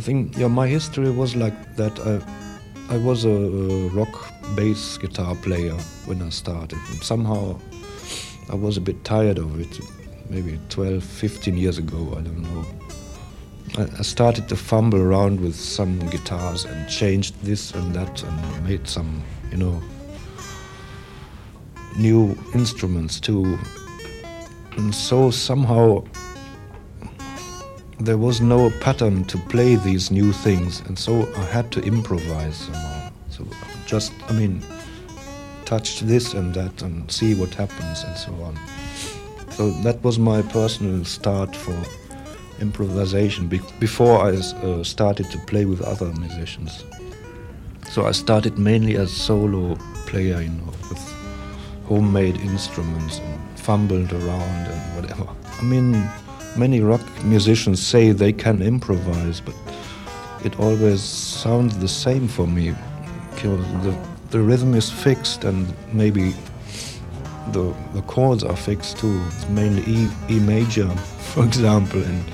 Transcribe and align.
I 0.00 0.02
think 0.02 0.38
yeah, 0.38 0.48
my 0.48 0.66
history 0.66 1.10
was 1.10 1.36
like 1.36 1.76
that. 1.76 2.00
I, 2.00 2.94
I 2.94 2.96
was 2.96 3.26
a, 3.26 3.28
a 3.28 3.88
rock 3.88 4.32
bass 4.56 4.96
guitar 4.96 5.34
player 5.34 5.74
when 6.06 6.22
I 6.22 6.30
started. 6.30 6.78
And 6.88 7.02
somehow 7.02 7.58
I 8.48 8.54
was 8.54 8.78
a 8.78 8.80
bit 8.80 9.04
tired 9.04 9.36
of 9.36 9.60
it, 9.60 9.78
maybe 10.30 10.58
12, 10.70 11.04
15 11.04 11.54
years 11.58 11.76
ago, 11.76 12.14
I 12.16 12.22
don't 12.22 12.40
know. 12.40 12.64
I, 13.76 13.98
I 13.98 14.00
started 14.00 14.48
to 14.48 14.56
fumble 14.56 15.02
around 15.02 15.38
with 15.38 15.54
some 15.54 15.98
guitars 16.08 16.64
and 16.64 16.88
changed 16.88 17.34
this 17.42 17.74
and 17.74 17.94
that 17.94 18.22
and 18.22 18.64
made 18.66 18.88
some, 18.88 19.22
you 19.50 19.58
know, 19.58 19.82
new 21.98 22.38
instruments 22.54 23.20
too. 23.20 23.58
And 24.78 24.94
so 24.94 25.30
somehow 25.30 26.04
there 28.00 28.16
was 28.16 28.40
no 28.40 28.70
pattern 28.80 29.24
to 29.24 29.36
play 29.36 29.76
these 29.76 30.10
new 30.10 30.32
things, 30.32 30.80
and 30.86 30.98
so 30.98 31.28
I 31.36 31.44
had 31.44 31.70
to 31.72 31.82
improvise 31.82 32.56
somehow. 32.56 33.10
So 33.28 33.46
just, 33.86 34.12
I 34.28 34.32
mean, 34.32 34.62
touch 35.66 36.00
this 36.00 36.32
and 36.34 36.54
that 36.54 36.82
and 36.82 37.10
see 37.10 37.34
what 37.34 37.54
happens 37.54 38.02
and 38.04 38.16
so 38.16 38.32
on. 38.42 38.58
So 39.50 39.70
that 39.82 40.02
was 40.02 40.18
my 40.18 40.42
personal 40.42 41.04
start 41.04 41.54
for 41.54 41.76
improvisation 42.60 43.48
be 43.48 43.60
before 43.78 44.18
I 44.20 44.36
uh, 44.36 44.84
started 44.84 45.30
to 45.30 45.38
play 45.38 45.64
with 45.64 45.80
other 45.82 46.12
musicians. 46.14 46.84
So 47.90 48.06
I 48.06 48.12
started 48.12 48.58
mainly 48.58 48.96
as 48.96 49.10
solo 49.10 49.76
player, 50.06 50.40
you 50.40 50.48
know, 50.48 50.72
with 50.88 51.14
homemade 51.86 52.36
instruments 52.36 53.18
and 53.18 53.58
fumbled 53.58 54.12
around 54.12 54.66
and 54.68 54.96
whatever. 54.96 55.28
I 55.58 55.62
mean, 55.62 56.08
many 56.56 56.80
rock 56.80 57.00
musicians 57.24 57.84
say 57.84 58.12
they 58.12 58.32
can 58.32 58.62
improvise, 58.62 59.40
but 59.40 59.54
it 60.44 60.58
always 60.58 61.02
sounds 61.02 61.78
the 61.78 61.88
same 61.88 62.28
for 62.28 62.46
me. 62.46 62.74
The, 63.42 63.98
the 64.30 64.40
rhythm 64.40 64.74
is 64.74 64.90
fixed 64.90 65.44
and 65.44 65.72
maybe 65.92 66.34
the, 67.52 67.74
the 67.94 68.02
chords 68.02 68.44
are 68.44 68.56
fixed 68.56 68.98
too. 68.98 69.22
It's 69.28 69.48
mainly 69.48 69.82
E, 69.82 70.08
e 70.28 70.38
major, 70.40 70.88
for 71.34 71.44
example, 71.44 72.02
and 72.02 72.24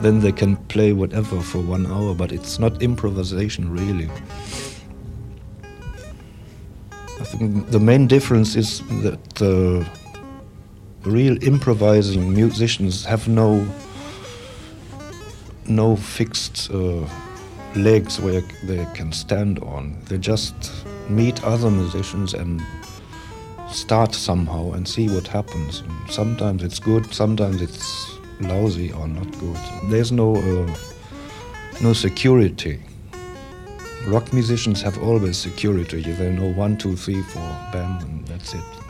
then 0.00 0.20
they 0.20 0.32
can 0.32 0.56
play 0.56 0.92
whatever 0.92 1.40
for 1.40 1.58
one 1.58 1.86
hour, 1.86 2.14
but 2.14 2.32
it's 2.32 2.58
not 2.58 2.82
improvisation 2.82 3.70
really. 3.70 4.10
I 7.20 7.24
think 7.24 7.70
the 7.70 7.80
main 7.80 8.06
difference 8.06 8.56
is 8.56 8.80
that 9.02 9.22
the 9.34 9.86
real 11.04 11.42
improvising 11.42 12.34
musicians 12.34 13.04
have 13.04 13.26
no 13.28 13.66
no 15.66 15.96
fixed 15.96 16.70
uh, 16.72 17.06
legs 17.76 18.20
where 18.20 18.42
they 18.64 18.86
can 18.94 19.12
stand 19.12 19.58
on. 19.60 19.96
They 20.06 20.18
just 20.18 20.84
meet 21.08 21.42
other 21.44 21.70
musicians 21.70 22.34
and 22.34 22.60
start 23.70 24.14
somehow 24.14 24.72
and 24.72 24.86
see 24.86 25.08
what 25.08 25.26
happens. 25.26 25.80
And 25.80 26.10
sometimes 26.10 26.62
it's 26.62 26.80
good, 26.80 27.12
sometimes 27.14 27.62
it's 27.62 28.18
lousy 28.40 28.92
or 28.92 29.06
not 29.06 29.30
good. 29.38 29.58
There's 29.90 30.12
no 30.12 30.36
uh, 30.36 30.74
no 31.80 31.92
security. 31.92 32.80
Rock 34.06 34.32
musicians 34.32 34.82
have 34.82 34.98
always 35.02 35.36
security. 35.36 36.02
They 36.02 36.32
know 36.32 36.52
one, 36.52 36.76
two, 36.76 36.96
three, 36.96 37.22
four, 37.22 37.56
bam, 37.72 37.98
and 38.00 38.26
that's 38.26 38.54
it. 38.54 38.89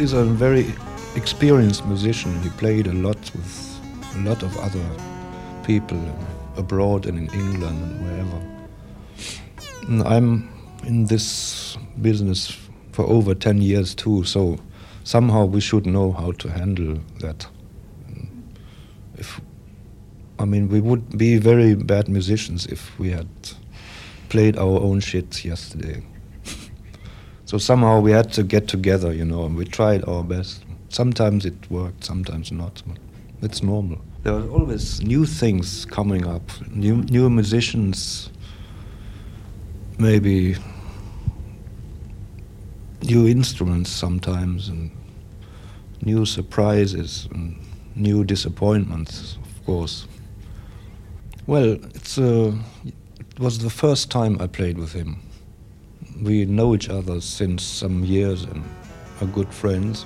Is 0.00 0.14
a 0.14 0.24
very 0.24 0.64
experienced 1.14 1.84
musician. 1.84 2.40
He 2.42 2.48
played 2.50 2.86
a 2.86 2.92
lot 2.92 3.18
with 3.34 3.80
a 4.16 4.18
lot 4.20 4.42
of 4.42 4.56
other 4.56 4.88
people 5.62 6.00
abroad 6.56 7.04
and 7.04 7.18
in 7.18 7.28
England 7.38 7.82
and 7.82 8.02
wherever. 8.02 8.40
And 9.88 10.02
I'm 10.02 10.48
in 10.86 11.04
this 11.04 11.76
business 12.00 12.56
for 12.92 13.04
over 13.04 13.34
10 13.34 13.60
years 13.60 13.94
too, 13.94 14.24
so 14.24 14.58
somehow 15.04 15.44
we 15.44 15.60
should 15.60 15.84
know 15.84 16.12
how 16.12 16.32
to 16.32 16.48
handle 16.48 16.98
that. 17.20 17.46
If 19.18 19.38
I 20.38 20.46
mean, 20.46 20.70
we 20.70 20.80
would 20.80 21.18
be 21.18 21.36
very 21.36 21.74
bad 21.74 22.08
musicians 22.08 22.64
if 22.66 22.98
we 22.98 23.10
had 23.10 23.28
played 24.30 24.56
our 24.56 24.80
own 24.80 25.00
shit 25.00 25.44
yesterday. 25.44 26.02
So 27.50 27.58
somehow 27.58 27.98
we 27.98 28.12
had 28.12 28.32
to 28.34 28.44
get 28.44 28.68
together, 28.68 29.12
you 29.12 29.24
know, 29.24 29.44
and 29.44 29.56
we 29.56 29.64
tried 29.64 30.04
our 30.04 30.22
best. 30.22 30.62
Sometimes 30.88 31.44
it 31.44 31.68
worked, 31.68 32.04
sometimes 32.04 32.52
not. 32.52 32.80
It's 33.42 33.60
normal. 33.60 33.98
There 34.22 34.34
are 34.34 34.48
always 34.48 35.02
new 35.02 35.26
things 35.26 35.84
coming 35.84 36.24
up, 36.24 36.42
new 36.70 37.02
new 37.10 37.28
musicians, 37.28 38.30
maybe 39.98 40.54
new 43.02 43.26
instruments 43.26 43.90
sometimes, 43.90 44.68
and 44.68 44.92
new 46.02 46.24
surprises 46.26 47.28
and 47.32 47.56
new 47.96 48.22
disappointments, 48.22 49.38
of 49.42 49.66
course. 49.66 50.06
Well, 51.48 51.78
it's 51.96 52.16
uh, 52.16 52.54
it 52.84 53.40
was 53.40 53.58
the 53.58 53.70
first 53.70 54.08
time 54.08 54.40
I 54.40 54.46
played 54.46 54.78
with 54.78 54.92
him 54.92 55.29
we 56.22 56.44
know 56.44 56.74
each 56.74 56.88
other 56.88 57.20
since 57.20 57.62
some 57.62 58.04
years 58.04 58.44
and 58.44 58.62
are 59.20 59.26
good 59.26 59.52
friends. 59.52 60.04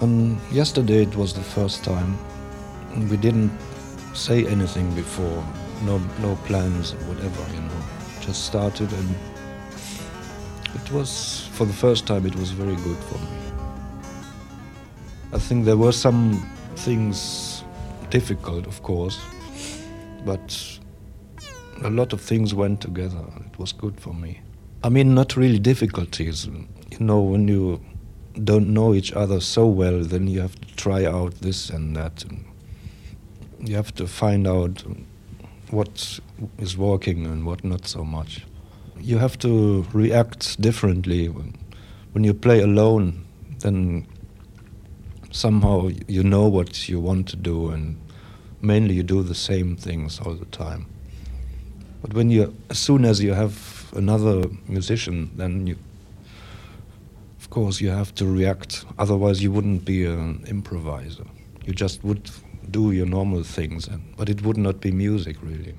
And 0.00 0.40
yesterday 0.50 1.02
it 1.02 1.14
was 1.14 1.34
the 1.34 1.42
first 1.42 1.84
time. 1.84 2.18
We 3.10 3.16
didn't 3.16 3.52
say 4.14 4.46
anything 4.46 4.94
before, 4.94 5.44
no 5.84 5.98
no 6.20 6.36
plans 6.46 6.92
or 6.92 7.02
whatever, 7.08 7.54
you 7.54 7.60
know. 7.60 7.82
Just 8.20 8.44
started 8.46 8.92
and 8.92 9.14
it 10.74 10.92
was 10.92 11.48
for 11.52 11.66
the 11.66 11.72
first 11.72 12.06
time 12.06 12.26
it 12.26 12.36
was 12.36 12.50
very 12.50 12.76
good 12.76 12.98
for 12.98 13.18
me. 13.18 13.40
I 15.32 15.38
think 15.38 15.64
there 15.64 15.76
were 15.76 15.92
some 15.92 16.42
things 16.76 17.62
difficult, 18.08 18.66
of 18.66 18.82
course, 18.82 19.20
but 20.24 20.79
a 21.82 21.90
lot 21.90 22.12
of 22.12 22.20
things 22.20 22.54
went 22.54 22.80
together. 22.80 23.24
It 23.46 23.58
was 23.58 23.72
good 23.72 24.00
for 24.00 24.12
me. 24.12 24.40
I 24.82 24.88
mean, 24.88 25.14
not 25.14 25.36
really 25.36 25.58
difficulties. 25.58 26.46
You 26.46 26.98
know, 26.98 27.20
when 27.20 27.48
you 27.48 27.80
don't 28.44 28.68
know 28.68 28.94
each 28.94 29.12
other 29.12 29.40
so 29.40 29.66
well, 29.66 30.00
then 30.02 30.26
you 30.26 30.40
have 30.40 30.58
to 30.60 30.76
try 30.76 31.04
out 31.04 31.34
this 31.40 31.70
and 31.70 31.96
that. 31.96 32.24
You 33.60 33.76
have 33.76 33.94
to 33.94 34.06
find 34.06 34.46
out 34.46 34.84
what 35.70 36.20
is 36.58 36.76
working 36.76 37.26
and 37.26 37.44
what 37.44 37.64
not 37.64 37.86
so 37.86 38.04
much. 38.04 38.46
You 38.98 39.18
have 39.18 39.38
to 39.38 39.86
react 39.92 40.60
differently. 40.60 41.26
When 41.26 42.24
you 42.24 42.34
play 42.34 42.60
alone, 42.60 43.26
then 43.60 44.06
somehow 45.30 45.90
you 46.08 46.22
know 46.22 46.48
what 46.48 46.88
you 46.88 47.00
want 47.00 47.28
to 47.28 47.36
do, 47.36 47.70
and 47.70 48.00
mainly 48.60 48.94
you 48.94 49.02
do 49.02 49.22
the 49.22 49.34
same 49.34 49.76
things 49.76 50.18
all 50.20 50.34
the 50.34 50.46
time. 50.46 50.86
But 52.02 52.14
when 52.14 52.30
you, 52.30 52.54
as 52.70 52.78
soon 52.78 53.04
as 53.04 53.22
you 53.22 53.34
have 53.34 53.92
another 53.94 54.44
musician, 54.66 55.30
then 55.36 55.66
you, 55.66 55.76
of 57.38 57.50
course, 57.50 57.80
you 57.80 57.90
have 57.90 58.14
to 58.16 58.26
react. 58.26 58.84
Otherwise, 58.98 59.42
you 59.42 59.52
wouldn't 59.52 59.84
be 59.84 60.04
an 60.06 60.44
improviser. 60.46 61.24
You 61.66 61.74
just 61.74 62.02
would 62.02 62.30
do 62.70 62.92
your 62.92 63.06
normal 63.06 63.42
things, 63.42 63.88
and, 63.88 64.02
but 64.16 64.28
it 64.28 64.42
would 64.42 64.56
not 64.56 64.80
be 64.80 64.90
music, 64.90 65.36
really. 65.42 65.74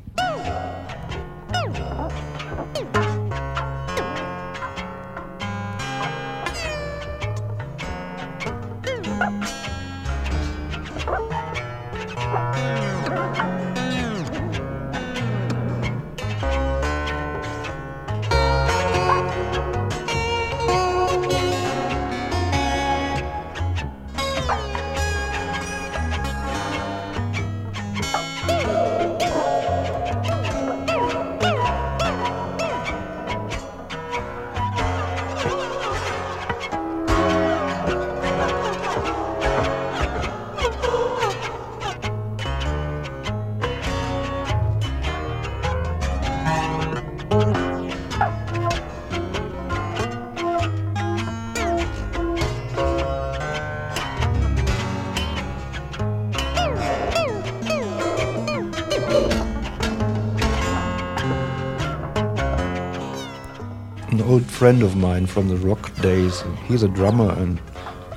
Old 64.32 64.46
friend 64.46 64.82
of 64.82 64.96
mine 64.96 65.26
from 65.26 65.50
the 65.50 65.58
rock 65.58 65.94
days. 66.02 66.42
He's 66.66 66.84
a 66.84 66.88
drummer, 66.88 67.34
and 67.34 67.60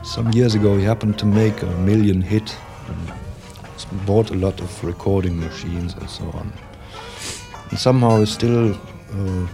some 0.05 0.31
years 0.31 0.55
ago 0.55 0.77
he 0.79 0.85
happened 0.85 1.19
to 1.19 1.27
make 1.27 1.61
a 1.61 1.67
million 1.79 2.23
hit 2.23 2.57
and 2.87 4.07
bought 4.07 4.31
a 4.31 4.35
lot 4.35 4.61
of 4.61 4.85
recording 4.85 5.41
machines 5.41 5.93
and 5.95 6.09
so 6.09 6.25
on. 6.31 6.53
And 7.71 7.79
somehow 7.81 8.21
he 8.21 8.27
still 8.27 8.75
uh, 8.75 9.49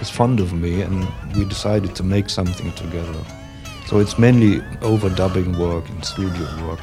is 0.00 0.10
fond 0.10 0.40
of 0.40 0.52
me, 0.52 0.80
and 0.80 1.06
we 1.36 1.44
decided 1.44 1.94
to 1.94 2.02
make 2.02 2.30
something 2.30 2.72
together. 2.72 3.24
So 3.86 4.00
it's 4.00 4.18
mainly 4.18 4.58
overdubbing 4.80 5.56
work 5.56 5.88
and 5.88 6.04
studio 6.04 6.66
work. 6.66 6.80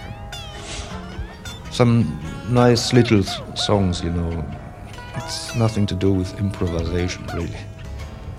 Some 1.71 2.17
nice 2.47 2.93
little 2.93 3.23
songs, 3.55 4.01
you 4.01 4.11
know. 4.11 4.45
It's 5.17 5.53
nothing 5.55 5.85
to 5.87 5.95
do 5.95 6.13
with 6.13 6.39
improvisation, 6.39 7.27
really. 7.33 7.57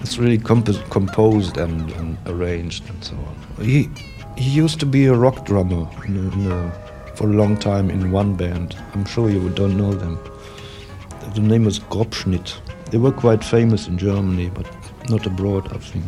It's 0.04 0.18
really 0.18 0.36
comp- 0.36 0.90
composed 0.90 1.56
and, 1.56 1.90
and, 1.92 2.18
arranged 2.26 2.86
and 2.90 3.02
so 3.02 3.14
on. 3.14 3.64
He 3.64 3.88
he 4.36 4.50
used 4.50 4.78
to 4.80 4.86
be 4.86 5.06
a 5.06 5.14
rock 5.14 5.46
drummer 5.46 5.88
in 6.04 6.30
in 6.30 6.52
a, 6.52 6.70
for 7.14 7.30
a 7.30 7.32
long 7.32 7.56
time 7.56 7.88
in 7.88 8.12
one 8.12 8.36
band. 8.36 8.76
I'm 8.92 9.06
sure 9.06 9.30
you 9.30 9.48
don't 9.48 9.78
know 9.78 9.94
them. 9.94 10.18
The 11.34 11.40
name 11.40 11.64
was 11.64 11.78
Grobschnitt. 11.78 12.52
They 12.90 12.98
were 12.98 13.12
quite 13.12 13.42
famous 13.42 13.88
in 13.88 13.96
Germany, 13.96 14.50
but 14.50 14.66
not 15.08 15.24
abroad, 15.24 15.72
I 15.72 15.78
think. 15.78 16.04